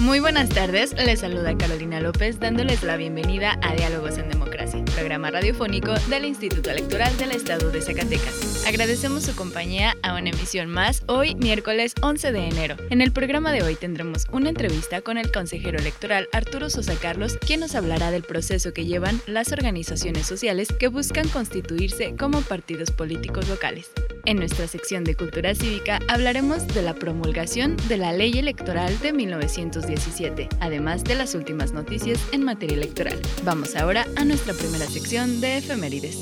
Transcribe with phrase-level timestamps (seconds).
[0.00, 5.30] Muy buenas tardes, les saluda Carolina López dándoles la bienvenida a Diálogos en Democracia, programa
[5.30, 8.66] radiofónico del Instituto Electoral del Estado de Zacatecas.
[8.66, 12.76] Agradecemos su compañía a una emisión más hoy, miércoles 11 de enero.
[12.90, 17.38] En el programa de hoy tendremos una entrevista con el consejero electoral Arturo Sosa Carlos,
[17.38, 22.90] quien nos hablará del proceso que llevan las organizaciones sociales que buscan constituirse como partidos
[22.90, 23.90] políticos locales.
[24.26, 29.12] En nuestra sección de Cultura Cívica hablaremos de la promulgación de la Ley Electoral de
[29.12, 33.22] 1917, además de las últimas noticias en materia electoral.
[33.44, 36.16] Vamos ahora a nuestra primera sección de efemérides.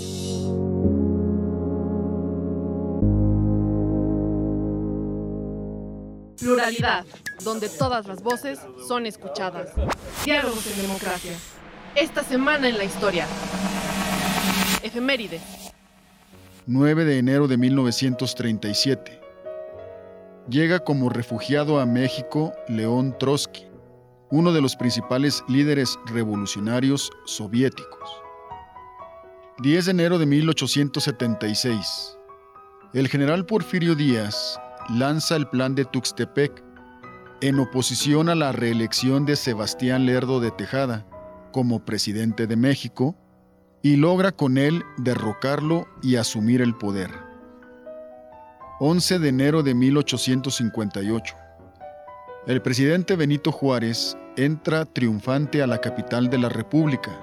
[6.39, 7.07] Pluralidad,
[7.43, 9.71] donde todas las voces son escuchadas.
[10.27, 11.33] Diálogos en democracia.
[11.95, 13.27] Esta semana en la historia.
[14.83, 15.64] Efemérides.
[16.67, 19.21] 9 de enero de 1937.
[20.49, 23.67] Llega como refugiado a México León Trotsky,
[24.31, 28.09] uno de los principales líderes revolucionarios soviéticos.
[29.59, 32.19] 10 de enero de 1876.
[32.95, 36.65] El general Porfirio Díaz lanza el plan de Tuxtepec
[37.43, 41.07] en oposición a la reelección de Sebastián Lerdo de Tejada
[41.53, 43.15] como presidente de México
[43.85, 47.11] y logra con él derrocarlo y asumir el poder.
[48.81, 51.37] 11 de enero de 1858.
[52.47, 57.21] El presidente Benito Juárez entra triunfante a la capital de la República.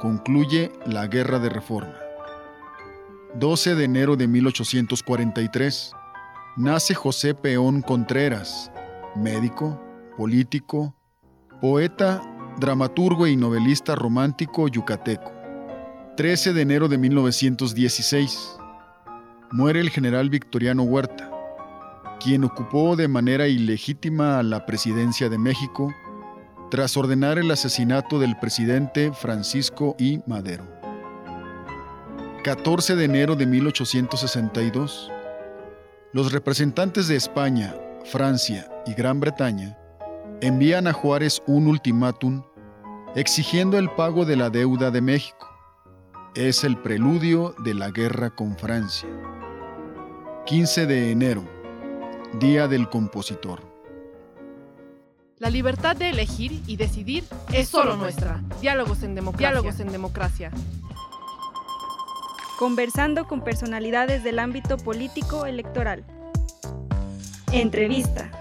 [0.00, 1.94] Concluye la Guerra de Reforma.
[3.34, 5.92] 12 de enero de 1843.
[6.56, 8.72] Nace José Peón Contreras,
[9.14, 9.78] médico,
[10.16, 10.94] político,
[11.60, 12.22] poeta,
[12.58, 15.39] dramaturgo y novelista romántico yucateco.
[16.20, 18.58] 13 de enero de 1916.
[19.52, 21.30] Muere el general Victoriano Huerta,
[22.22, 25.90] quien ocupó de manera ilegítima la presidencia de México
[26.70, 30.20] tras ordenar el asesinato del presidente Francisco I.
[30.26, 30.68] Madero.
[32.44, 35.10] 14 de enero de 1862.
[36.12, 39.78] Los representantes de España, Francia y Gran Bretaña
[40.42, 42.42] envían a Juárez un ultimátum
[43.16, 45.49] exigiendo el pago de la deuda de México
[46.34, 49.08] es el preludio de la guerra con Francia.
[50.46, 51.44] 15 de enero,
[52.38, 53.60] Día del Compositor.
[55.38, 58.42] La libertad de elegir y decidir es solo nuestra.
[58.60, 59.48] Diálogos en democracia.
[59.48, 60.50] Diálogos en democracia.
[62.58, 66.04] Conversando con personalidades del ámbito político electoral.
[67.52, 68.39] Entrevista.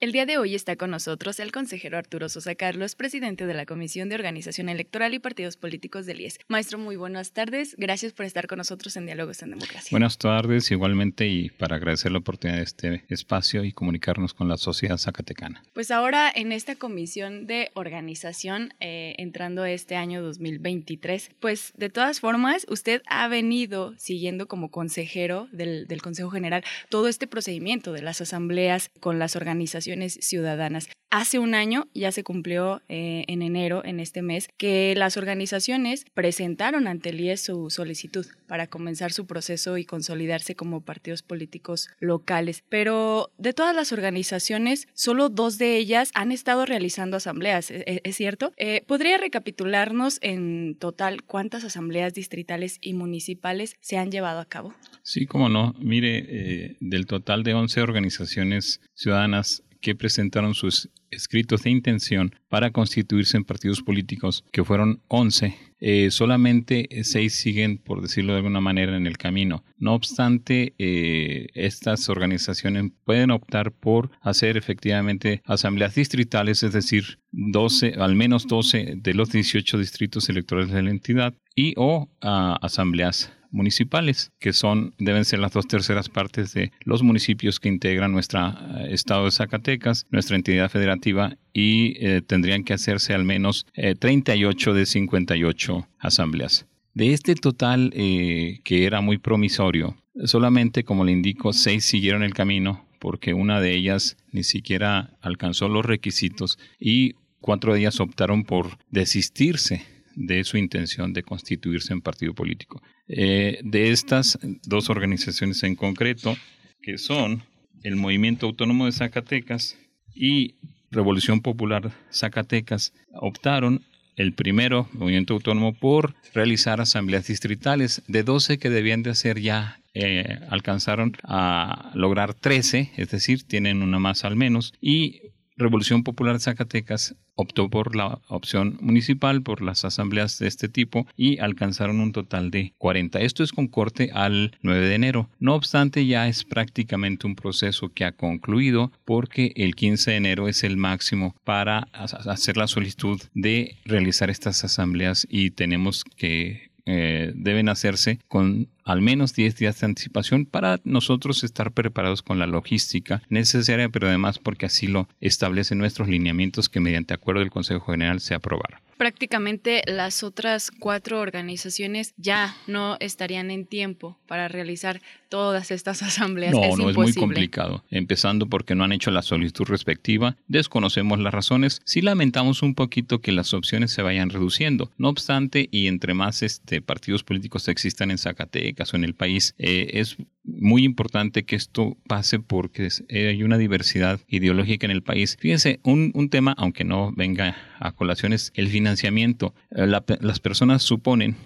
[0.00, 3.66] El día de hoy está con nosotros el consejero Arturo Sosa Carlos, presidente de la
[3.66, 6.38] Comisión de Organización Electoral y Partidos Políticos del IES.
[6.46, 7.74] Maestro, muy buenas tardes.
[7.76, 9.88] Gracias por estar con nosotros en Diálogos en Democracia.
[9.90, 14.56] Buenas tardes, igualmente, y para agradecer la oportunidad de este espacio y comunicarnos con la
[14.56, 15.64] sociedad zacatecana.
[15.72, 22.20] Pues ahora en esta Comisión de Organización, eh, entrando este año 2023, pues de todas
[22.20, 28.02] formas, usted ha venido siguiendo como consejero del, del Consejo General todo este procedimiento de
[28.02, 29.87] las asambleas con las organizaciones
[30.20, 30.88] ciudadanas.
[31.10, 36.04] Hace un año, ya se cumplió eh, en enero, en este mes, que las organizaciones
[36.12, 41.88] presentaron ante el IES su solicitud para comenzar su proceso y consolidarse como partidos políticos
[41.98, 42.62] locales.
[42.68, 48.00] Pero de todas las organizaciones, solo dos de ellas han estado realizando asambleas, ¿e-, ¿es,
[48.04, 48.52] es cierto?
[48.58, 54.74] Eh, ¿Podría recapitularnos en total cuántas asambleas distritales y municipales se han llevado a cabo?
[55.02, 55.74] Sí, cómo no.
[55.78, 62.70] Mire, eh, del total de 11 organizaciones ciudadanas que presentaron sus escritos de intención para
[62.70, 65.56] constituirse en partidos políticos, que fueron 11.
[65.80, 69.64] Eh, solamente seis siguen, por decirlo de alguna manera, en el camino.
[69.76, 77.94] No obstante, eh, estas organizaciones pueden optar por hacer efectivamente asambleas distritales, es decir, 12,
[77.98, 84.32] al menos 12 de los 18 distritos electorales de la entidad y o asambleas municipales,
[84.38, 88.88] que son, deben ser las dos terceras partes de los municipios que integran nuestro eh,
[88.90, 94.86] estado de Zacatecas, nuestra entidad federativa, y eh, tendrían que hacerse al menos 38 de
[94.86, 96.66] 58 asambleas.
[96.94, 102.88] De este total que era muy promisorio, solamente, como le indico, seis siguieron el camino
[102.98, 108.78] porque una de ellas ni siquiera alcanzó los requisitos y cuatro de ellas optaron por
[108.90, 109.84] desistirse
[110.14, 112.82] de su intención de constituirse en partido político.
[113.08, 116.36] Eh, de estas dos organizaciones en concreto,
[116.82, 117.42] que son
[117.82, 119.78] el Movimiento Autónomo de Zacatecas
[120.14, 120.56] y
[120.90, 123.82] Revolución Popular Zacatecas, optaron
[124.16, 128.02] el primero, Movimiento Autónomo, por realizar asambleas distritales.
[128.08, 133.82] De 12 que debían de hacer ya, eh, alcanzaron a lograr 13, es decir, tienen
[133.82, 135.22] una más al menos, y
[135.58, 141.38] Revolución Popular Zacatecas optó por la opción municipal, por las asambleas de este tipo y
[141.38, 143.20] alcanzaron un total de 40.
[143.20, 145.30] Esto es con corte al 9 de enero.
[145.38, 150.48] No obstante, ya es prácticamente un proceso que ha concluido porque el 15 de enero
[150.48, 157.32] es el máximo para hacer la solicitud de realizar estas asambleas y tenemos que eh,
[157.34, 162.46] deben hacerse con al menos 10 días de anticipación para nosotros estar preparados con la
[162.46, 167.92] logística necesaria, pero además porque así lo establecen nuestros lineamientos que mediante acuerdo del Consejo
[167.92, 175.00] General se aprobaron prácticamente las otras cuatro organizaciones ya no estarían en tiempo para realizar
[175.30, 176.52] todas estas asambleas.
[176.52, 177.84] No, no es muy complicado.
[177.90, 183.20] Empezando porque no han hecho la solicitud respectiva, desconocemos las razones, sí lamentamos un poquito
[183.20, 184.90] que las opciones se vayan reduciendo.
[184.98, 189.54] No obstante, y entre más este, partidos políticos existan en Zacatecas o en el país,
[189.58, 195.02] eh, es muy importante que esto pase porque eh, hay una diversidad ideológica en el
[195.02, 195.36] país.
[195.38, 199.54] Fíjense, un, un tema, aunque no venga a colación, es el financiamiento.
[199.70, 201.36] Eh, las personas suponen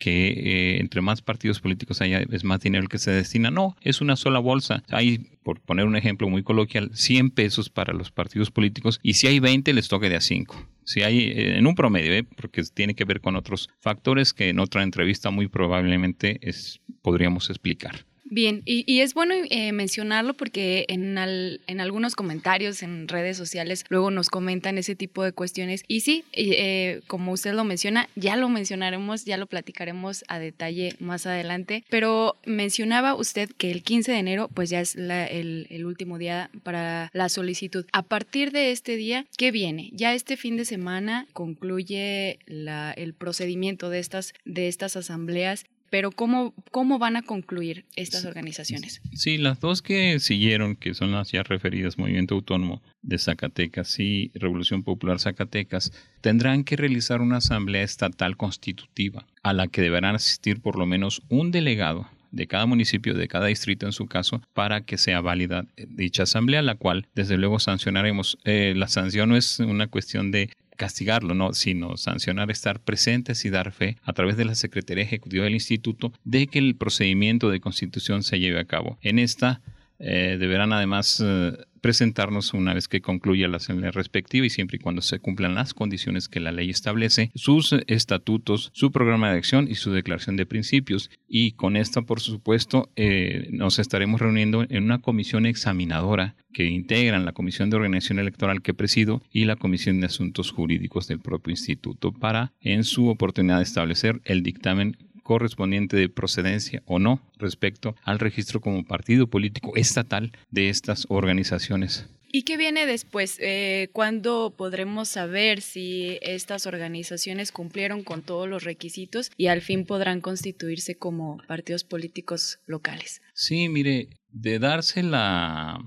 [0.00, 3.50] que eh, entre más partidos políticos haya es más dinero el que se destina.
[3.50, 4.82] No, es una sola bolsa.
[4.88, 9.26] Hay, por poner un ejemplo muy coloquial, 100 pesos para los partidos políticos y si
[9.28, 10.66] hay 20 les toque de a 5.
[10.84, 14.82] Si hay en un promedio, porque tiene que ver con otros factores que en otra
[14.82, 18.06] entrevista muy probablemente es, podríamos explicar.
[18.30, 24.12] Bien, y, es bueno eh, mencionarlo porque en, en, algunos comentarios en redes sociales luego
[24.12, 25.82] nos comentan ese tipo de cuestiones.
[25.88, 30.94] Y sí, eh, como usted lo menciona, ya lo mencionaremos, ya lo platicaremos a detalle
[31.00, 31.84] más adelante.
[31.90, 36.50] Pero mencionaba usted que el 15 de enero pues ya es el, el, último día
[36.62, 37.84] para la solicitud.
[37.92, 39.90] A partir de este día, ¿qué viene?
[39.92, 46.12] Ya este fin de semana concluye la, el procedimiento de estas, de estas asambleas pero
[46.12, 49.02] ¿cómo, cómo van a concluir estas organizaciones?
[49.12, 54.30] Sí, las dos que siguieron, que son las ya referidas Movimiento Autónomo de Zacatecas y
[54.34, 60.60] Revolución Popular Zacatecas, tendrán que realizar una asamblea estatal constitutiva a la que deberán asistir
[60.60, 64.82] por lo menos un delegado de cada municipio, de cada distrito en su caso, para
[64.82, 68.38] que sea válida dicha asamblea, la cual desde luego sancionaremos.
[68.44, 73.50] Eh, la sanción no es una cuestión de castigarlo, no, sino sancionar, estar presentes y
[73.50, 77.60] dar fe a través de la Secretaría Ejecutiva del Instituto de que el procedimiento de
[77.60, 78.96] constitución se lleve a cabo.
[79.02, 79.60] En esta
[79.98, 84.80] eh, deberán además eh, presentarnos una vez que concluya la asamblea respectiva y siempre y
[84.80, 89.68] cuando se cumplan las condiciones que la ley establece, sus estatutos, su programa de acción
[89.68, 91.10] y su declaración de principios.
[91.28, 97.24] Y con esta, por supuesto, eh, nos estaremos reuniendo en una comisión examinadora que integran
[97.24, 101.52] la Comisión de Organización Electoral que presido y la Comisión de Asuntos Jurídicos del propio
[101.52, 104.96] instituto para, en su oportunidad, establecer el dictamen
[105.30, 112.08] correspondiente de procedencia o no respecto al registro como partido político estatal de estas organizaciones.
[112.32, 113.36] ¿Y qué viene después?
[113.38, 119.86] Eh, ¿Cuándo podremos saber si estas organizaciones cumplieron con todos los requisitos y al fin
[119.86, 123.22] podrán constituirse como partidos políticos locales?
[123.32, 125.78] Sí, mire, de darse la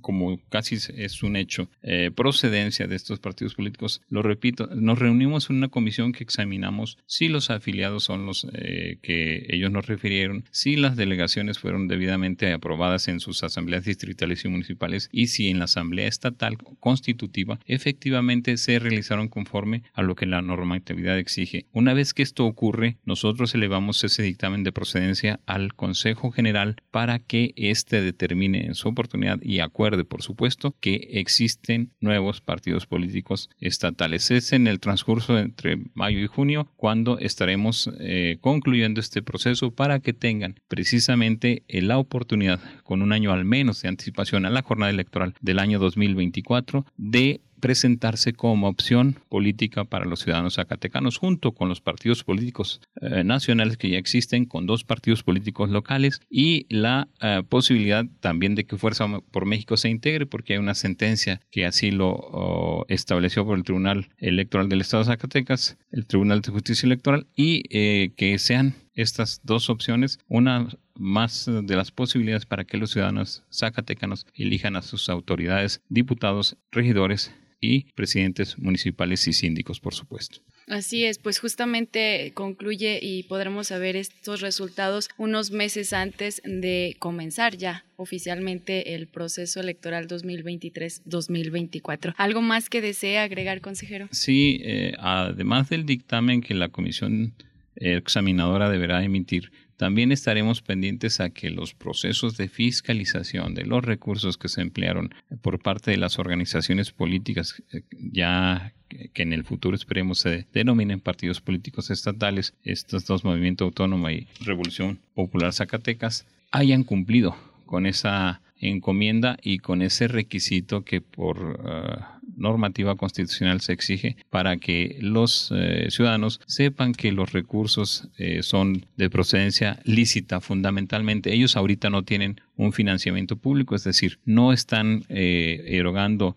[0.00, 4.00] como casi es un hecho, eh, procedencia de estos partidos políticos.
[4.08, 8.98] Lo repito, nos reunimos en una comisión que examinamos si los afiliados son los eh,
[9.02, 14.48] que ellos nos refirieron, si las delegaciones fueron debidamente aprobadas en sus asambleas distritales y
[14.48, 20.26] municipales y si en la asamblea estatal constitutiva efectivamente se realizaron conforme a lo que
[20.26, 21.66] la normatividad exige.
[21.72, 27.18] Una vez que esto ocurre, nosotros elevamos ese dictamen de procedencia al Consejo General para
[27.18, 33.50] que éste determine en su oportunidad y acuerde por supuesto, que existen nuevos partidos políticos
[33.58, 34.30] estatales.
[34.30, 40.00] Es en el transcurso entre mayo y junio cuando estaremos eh, concluyendo este proceso para
[40.00, 44.90] que tengan precisamente la oportunidad, con un año al menos de anticipación a la jornada
[44.90, 51.68] electoral del año 2024, de presentarse como opción política para los ciudadanos zacatecanos, junto con
[51.68, 57.06] los partidos políticos eh, nacionales que ya existen, con dos partidos políticos locales y la
[57.20, 61.64] eh, posibilidad también de que Fuerza por México se integre, porque hay una sentencia que
[61.64, 66.86] así lo estableció por el Tribunal Electoral del Estado de Zacatecas, el Tribunal de Justicia
[66.86, 70.66] Electoral, y eh, que sean estas dos opciones, una
[70.96, 77.32] más de las posibilidades para que los ciudadanos zacatecanos elijan a sus autoridades, diputados, regidores
[77.62, 80.40] y presidentes municipales y síndicos, por supuesto.
[80.68, 87.56] Así es, pues justamente concluye y podremos saber estos resultados unos meses antes de comenzar
[87.56, 92.14] ya oficialmente el proceso electoral 2023-2024.
[92.16, 94.08] ¿Algo más que desea agregar, consejero?
[94.10, 97.34] Sí, eh, además del dictamen que la comisión
[97.76, 104.36] examinadora deberá emitir, también estaremos pendientes a que los procesos de fiscalización de los recursos
[104.36, 108.72] que se emplearon por parte de las organizaciones políticas, eh, ya
[109.14, 114.28] que en el futuro esperemos se denominen partidos políticos estatales, estos dos movimientos autónomo y
[114.40, 122.20] Revolución Popular Zacatecas, hayan cumplido con esa encomienda y con ese requisito que por ah,
[122.36, 128.86] normativa constitucional se exige para que los eh, ciudadanos sepan que los recursos eh, son
[128.96, 131.32] de procedencia lícita fundamentalmente.
[131.32, 136.36] Ellos ahorita no tienen un financiamiento público, es decir, no están eh, erogando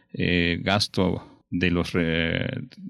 [0.59, 1.93] gasto de los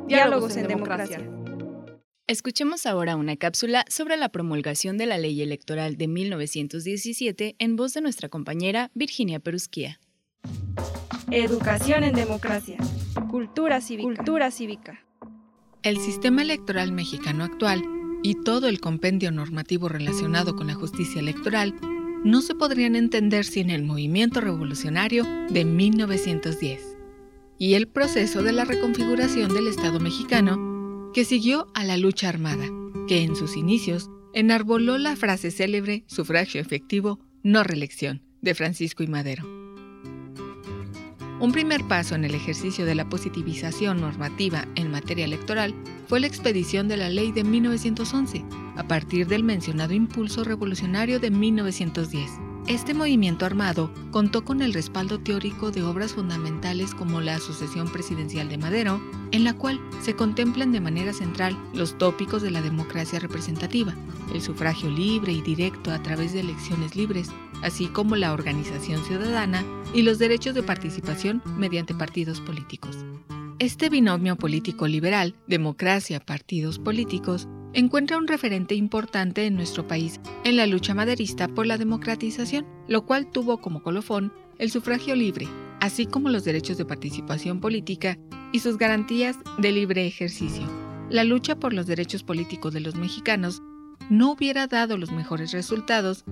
[0.08, 1.20] Diálogos, en, democracia.
[2.26, 7.92] Escuchemos ahora una cápsula sobre la promulgación de la Ley Electoral de 1917 en voz
[7.92, 10.00] de nuestra compañera Virginia Perusquía.
[11.30, 12.78] Educación en democracia.
[13.30, 14.06] Cultura cívica.
[14.06, 15.04] Cultura cívica.
[15.82, 17.82] El sistema electoral mexicano actual
[18.22, 21.74] y todo el compendio normativo relacionado con la justicia electoral
[22.24, 26.96] no se podrían entender sin el movimiento revolucionario de 1910
[27.58, 30.73] y el proceso de la reconfiguración del Estado mexicano
[31.14, 32.66] que siguió a la lucha armada,
[33.06, 39.06] que en sus inicios enarboló la frase célebre sufragio efectivo, no reelección, de Francisco y
[39.06, 39.44] Madero.
[41.40, 45.72] Un primer paso en el ejercicio de la positivización normativa en materia electoral
[46.08, 48.44] fue la expedición de la ley de 1911,
[48.76, 52.28] a partir del mencionado impulso revolucionario de 1910
[52.66, 58.48] este movimiento armado contó con el respaldo teórico de obras fundamentales como la Sucesión Presidencial
[58.48, 59.02] de Madero,
[59.32, 63.94] en la cual se contemplan de manera central los tópicos de la democracia representativa,
[64.32, 67.30] el sufragio libre y directo a través de elecciones libres,
[67.62, 72.96] así como la organización ciudadana y los derechos de participación mediante partidos políticos.
[73.58, 80.56] Este binomio político liberal, democracia, partidos políticos, encuentra un referente importante en nuestro país en
[80.56, 85.48] la lucha maderista por la democratización, lo cual tuvo como colofón el sufragio libre,
[85.80, 88.16] así como los derechos de participación política
[88.52, 90.64] y sus garantías de libre ejercicio.
[91.10, 93.62] La lucha por los derechos políticos de los mexicanos
[94.08, 96.24] no hubiera dado los mejores resultados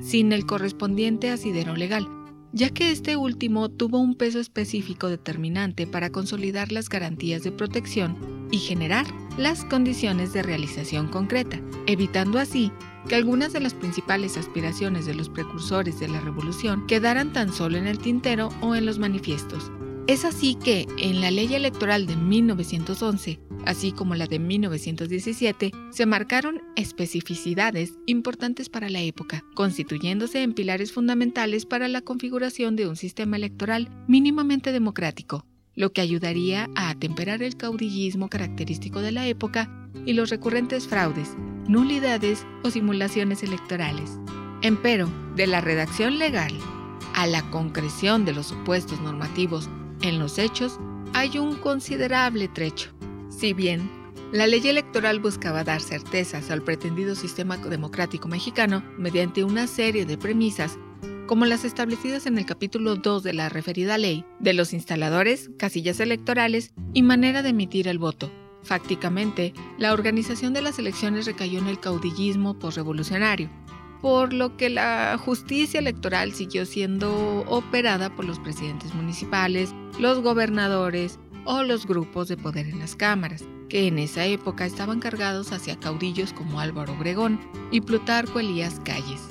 [0.00, 2.06] sin el correspondiente asidero legal,
[2.54, 8.16] ya que este último tuvo un peso específico determinante para consolidar las garantías de protección
[8.52, 9.06] y generar
[9.36, 12.70] las condiciones de realización concreta, evitando así
[13.08, 17.76] que algunas de las principales aspiraciones de los precursores de la revolución quedaran tan solo
[17.76, 19.72] en el tintero o en los manifiestos.
[20.06, 26.04] Es así que, en la ley electoral de 1911, así como la de 1917, se
[26.04, 32.96] marcaron especificidades importantes para la época, constituyéndose en pilares fundamentales para la configuración de un
[32.96, 39.88] sistema electoral mínimamente democrático, lo que ayudaría a atemperar el caudillismo característico de la época
[40.04, 41.30] y los recurrentes fraudes,
[41.66, 44.18] nulidades o simulaciones electorales.
[44.60, 46.52] Empero, de la redacción legal
[47.14, 49.70] a la concreción de los supuestos normativos
[50.04, 50.78] en los hechos,
[51.14, 52.90] hay un considerable trecho.
[53.30, 53.90] Si bien
[54.32, 60.18] la ley electoral buscaba dar certezas al pretendido sistema democrático mexicano mediante una serie de
[60.18, 60.78] premisas
[61.26, 65.98] como las establecidas en el capítulo 2 de la referida ley, de los instaladores, casillas
[66.00, 68.30] electorales y manera de emitir el voto.
[68.62, 73.50] Fácticamente, la organización de las elecciones recayó en el caudillismo posrevolucionario,
[74.04, 81.18] por lo que la justicia electoral siguió siendo operada por los presidentes municipales, los gobernadores
[81.46, 85.80] o los grupos de poder en las cámaras, que en esa época estaban cargados hacia
[85.80, 89.22] caudillos como Álvaro Obregón y Plutarco Elías Calles.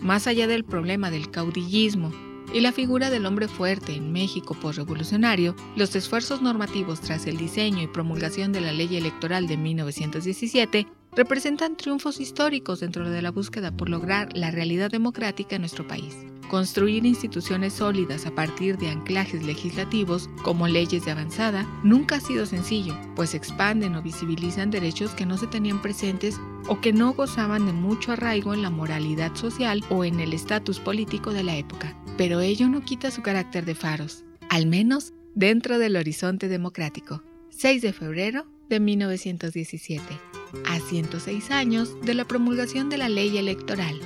[0.00, 2.10] Más allá del problema del caudillismo
[2.54, 7.82] y la figura del hombre fuerte en México postrevolucionario, los esfuerzos normativos tras el diseño
[7.82, 13.70] y promulgación de la ley electoral de 1917 representan triunfos históricos dentro de la búsqueda
[13.70, 16.16] por lograr la realidad democrática en nuestro país.
[16.48, 22.46] Construir instituciones sólidas a partir de anclajes legislativos como leyes de avanzada nunca ha sido
[22.46, 27.66] sencillo, pues expanden o visibilizan derechos que no se tenían presentes o que no gozaban
[27.66, 31.94] de mucho arraigo en la moralidad social o en el estatus político de la época.
[32.16, 37.22] Pero ello no quita su carácter de faros, al menos dentro del horizonte democrático.
[37.50, 40.02] 6 de febrero de 1917,
[40.66, 44.00] a 106 años de la promulgación de la ley electoral.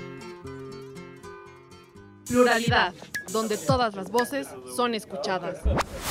[2.27, 2.95] Pluralidad,
[3.33, 5.59] donde todas las voces son escuchadas.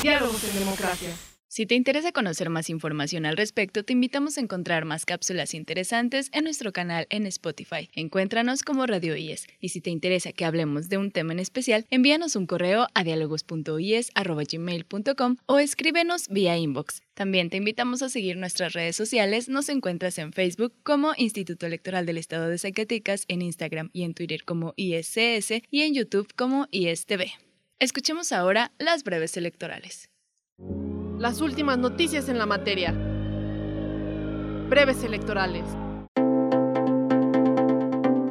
[0.01, 1.15] Diálogos en democracia.
[1.53, 6.29] Si te interesa conocer más información al respecto, te invitamos a encontrar más cápsulas interesantes
[6.31, 7.89] en nuestro canal en Spotify.
[7.93, 9.47] Encuéntranos como Radio IES.
[9.59, 13.03] Y si te interesa que hablemos de un tema en especial, envíanos un correo a
[13.03, 17.01] dialogos.ies.gmail.com o escríbenos vía inbox.
[17.15, 19.49] También te invitamos a seguir nuestras redes sociales.
[19.49, 24.13] Nos encuentras en Facebook como Instituto Electoral del Estado de Zacatecas, en Instagram y en
[24.13, 27.25] Twitter como ISCS y en YouTube como ISTV.
[27.79, 30.07] Escuchemos ahora las breves electorales
[31.21, 32.91] las últimas noticias en la materia.
[34.69, 35.63] Breves electorales.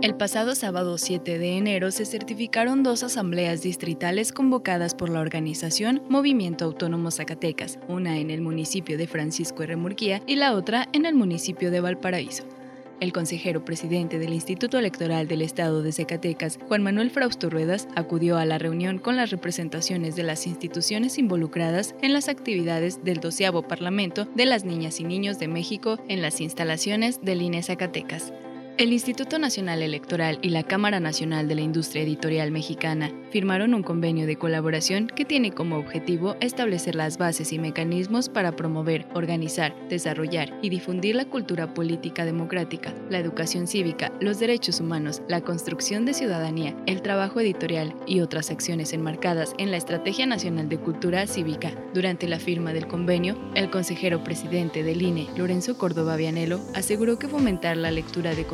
[0.03, 6.03] El pasado sábado 7 de enero se certificaron dos asambleas distritales convocadas por la organización
[6.09, 9.77] Movimiento Autónomo Zacatecas, una en el municipio de Francisco R.
[9.77, 12.43] Murquía y la otra en el municipio de Valparaíso.
[13.01, 18.37] El consejero presidente del Instituto Electoral del Estado de Zacatecas, Juan Manuel Frausto Ruedas, acudió
[18.37, 23.63] a la reunión con las representaciones de las instituciones involucradas en las actividades del doceavo
[23.63, 28.35] Parlamento de las Niñas y Niños de México en las instalaciones del INE Zacatecas.
[28.81, 33.83] El Instituto Nacional Electoral y la Cámara Nacional de la Industria Editorial Mexicana firmaron un
[33.83, 39.77] convenio de colaboración que tiene como objetivo establecer las bases y mecanismos para promover, organizar,
[39.91, 46.07] desarrollar y difundir la cultura política democrática, la educación cívica, los derechos humanos, la construcción
[46.07, 51.27] de ciudadanía, el trabajo editorial y otras acciones enmarcadas en la Estrategia Nacional de Cultura
[51.27, 51.75] Cívica.
[51.93, 57.29] Durante la firma del convenio, el consejero presidente del INE, Lorenzo Córdoba Vianelo, aseguró que
[57.29, 58.47] fomentar la lectura de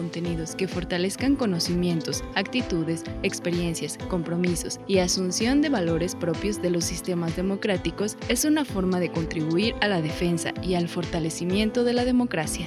[0.56, 8.16] que fortalezcan conocimientos, actitudes, experiencias, compromisos y asunción de valores propios de los sistemas democráticos
[8.28, 12.66] es una forma de contribuir a la defensa y al fortalecimiento de la democracia.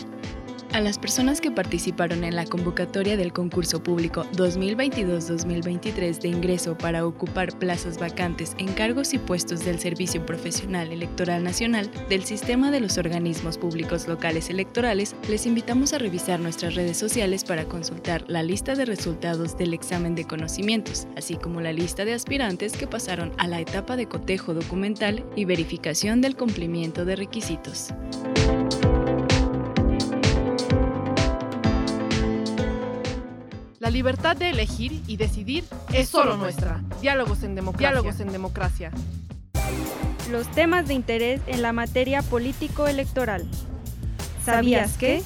[0.72, 7.08] A las personas que participaron en la convocatoria del concurso público 2022-2023 de ingreso para
[7.08, 12.82] ocupar plazas vacantes en cargos y puestos del Servicio Profesional Electoral Nacional del Sistema de
[12.82, 18.44] los Organismos Públicos Locales Electorales, les invitamos a revisar nuestras redes sociales para consultar la
[18.44, 23.34] lista de resultados del examen de conocimientos, así como la lista de aspirantes que pasaron
[23.40, 27.92] a la etapa de cotejo documental y verificación del cumplimiento de requisitos.
[33.90, 36.80] La libertad de elegir y decidir es solo nuestra.
[37.02, 37.90] Diálogos en democracia.
[37.90, 38.92] Diálogos en democracia.
[40.30, 43.48] Los temas de interés en la materia político-electoral.
[44.46, 45.24] ¿Sabías que?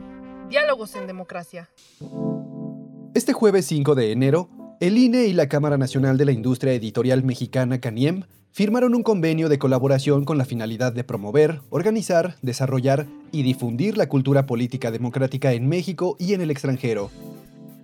[0.48, 1.70] Diálogos en Democracia.
[3.14, 4.50] Este jueves 5 de enero,
[4.82, 9.48] el INE y la Cámara Nacional de la Industria Editorial Mexicana, CANIEM, firmaron un convenio
[9.48, 15.52] de colaboración con la finalidad de promover, organizar, desarrollar y difundir la cultura política democrática
[15.52, 17.12] en México y en el extranjero.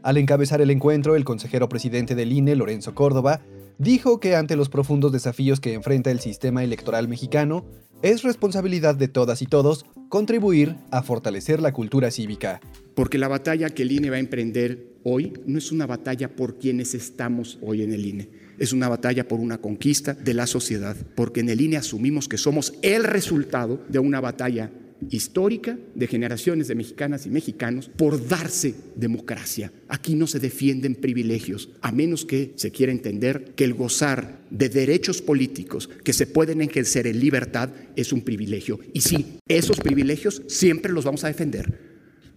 [0.02, 3.42] Al encabezar el encuentro, el consejero presidente del INE, Lorenzo Córdoba,
[3.78, 7.64] dijo que ante los profundos desafíos que enfrenta el sistema electoral mexicano,
[8.02, 12.60] es responsabilidad de todas y todos contribuir a fortalecer la cultura cívica.
[12.96, 16.58] Porque la batalla que el INE va a emprender hoy no es una batalla por
[16.58, 20.96] quienes estamos hoy en el INE, es una batalla por una conquista de la sociedad,
[21.14, 24.70] porque en el INE asumimos que somos el resultado de una batalla
[25.10, 29.72] histórica de generaciones de mexicanas y mexicanos por darse democracia.
[29.88, 34.68] Aquí no se defienden privilegios, a menos que se quiera entender que el gozar de
[34.68, 38.80] derechos políticos que se pueden ejercer en libertad es un privilegio.
[38.92, 41.87] Y sí, esos privilegios siempre los vamos a defender,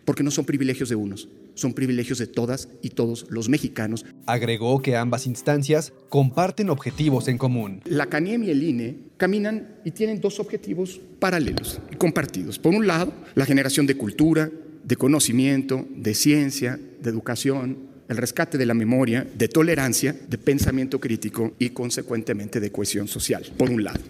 [0.06, 4.06] porque no son privilegios de unos, son privilegios de todas y todos los mexicanos.
[4.26, 7.82] Agregó que ambas instancias comparten objetivos en común.
[7.86, 12.60] La CANIEM y el INE caminan y tienen dos objetivos paralelos y compartidos.
[12.60, 14.50] Por un lado, la generación de cultura,
[14.84, 21.00] de conocimiento, de ciencia, de educación, el rescate de la memoria, de tolerancia, de pensamiento
[21.00, 24.02] crítico y consecuentemente de cohesión social, por un lado.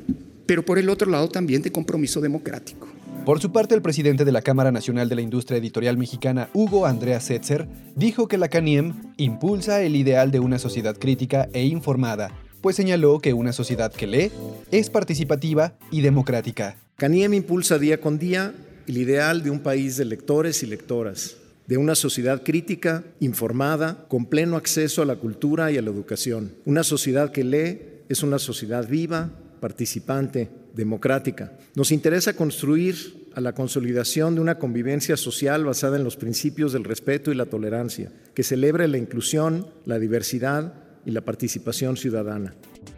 [0.47, 2.90] Pero por el otro lado también de compromiso democrático.
[3.25, 6.87] Por su parte, el presidente de la Cámara Nacional de la Industria Editorial Mexicana, Hugo
[6.87, 12.31] Andrea Setzer, dijo que la CANIEM impulsa el ideal de una sociedad crítica e informada,
[12.61, 14.31] pues señaló que una sociedad que lee
[14.71, 16.77] es participativa y democrática.
[16.97, 18.55] CANIEM impulsa día con día
[18.87, 24.25] el ideal de un país de lectores y lectoras, de una sociedad crítica, informada, con
[24.25, 26.53] pleno acceso a la cultura y a la educación.
[26.65, 29.29] Una sociedad que lee es una sociedad viva,
[29.59, 31.57] participante, democrática.
[31.75, 36.83] Nos interesa construir a la consolidación de una convivencia social basada en los principios del
[36.83, 40.73] respeto y la tolerancia, que celebre la inclusión, la diversidad
[41.05, 42.53] y la participación ciudadana.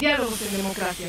[0.00, 1.08] Diálogos en democracia.